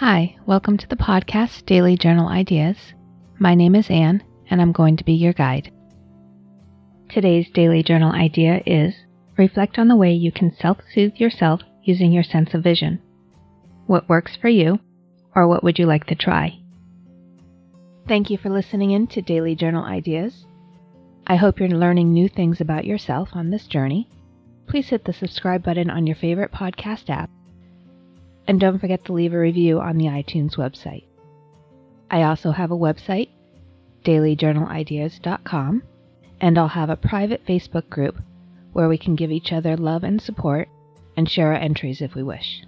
Hi, 0.00 0.34
welcome 0.46 0.78
to 0.78 0.88
the 0.88 0.96
podcast 0.96 1.66
Daily 1.66 1.94
Journal 1.94 2.26
Ideas. 2.26 2.94
My 3.38 3.54
name 3.54 3.74
is 3.74 3.90
Anne, 3.90 4.22
and 4.48 4.58
I'm 4.58 4.72
going 4.72 4.96
to 4.96 5.04
be 5.04 5.12
your 5.12 5.34
guide. 5.34 5.70
Today's 7.10 7.50
daily 7.50 7.82
journal 7.82 8.10
idea 8.10 8.62
is 8.64 8.94
reflect 9.36 9.78
on 9.78 9.88
the 9.88 9.96
way 9.96 10.14
you 10.14 10.32
can 10.32 10.56
self 10.56 10.78
soothe 10.94 11.16
yourself 11.16 11.60
using 11.82 12.12
your 12.12 12.22
sense 12.22 12.54
of 12.54 12.62
vision. 12.62 12.98
What 13.88 14.08
works 14.08 14.34
for 14.36 14.48
you, 14.48 14.80
or 15.36 15.46
what 15.46 15.62
would 15.62 15.78
you 15.78 15.84
like 15.84 16.06
to 16.06 16.14
try? 16.14 16.58
Thank 18.08 18.30
you 18.30 18.38
for 18.38 18.48
listening 18.48 18.92
in 18.92 19.06
to 19.08 19.20
Daily 19.20 19.54
Journal 19.54 19.84
Ideas. 19.84 20.46
I 21.26 21.36
hope 21.36 21.60
you're 21.60 21.68
learning 21.68 22.10
new 22.10 22.30
things 22.30 22.58
about 22.58 22.86
yourself 22.86 23.28
on 23.34 23.50
this 23.50 23.66
journey. 23.66 24.08
Please 24.66 24.88
hit 24.88 25.04
the 25.04 25.12
subscribe 25.12 25.62
button 25.62 25.90
on 25.90 26.06
your 26.06 26.16
favorite 26.16 26.52
podcast 26.52 27.10
app 27.10 27.28
and 28.50 28.58
don't 28.58 28.80
forget 28.80 29.04
to 29.04 29.12
leave 29.12 29.32
a 29.32 29.38
review 29.38 29.78
on 29.78 29.96
the 29.96 30.06
iTunes 30.06 30.56
website. 30.56 31.04
I 32.10 32.22
also 32.24 32.50
have 32.50 32.72
a 32.72 32.76
website, 32.76 33.28
dailyjournalideas.com, 34.04 35.84
and 36.40 36.58
I'll 36.58 36.66
have 36.66 36.90
a 36.90 36.96
private 36.96 37.46
Facebook 37.46 37.88
group 37.88 38.16
where 38.72 38.88
we 38.88 38.98
can 38.98 39.14
give 39.14 39.30
each 39.30 39.52
other 39.52 39.76
love 39.76 40.02
and 40.02 40.20
support 40.20 40.68
and 41.16 41.30
share 41.30 41.52
our 41.52 41.60
entries 41.60 42.00
if 42.00 42.16
we 42.16 42.24
wish. 42.24 42.64